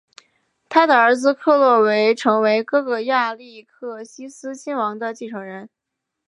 [0.67, 5.69] 他的儿子克洛维成为哥哥亚历克西斯亲王的继承人。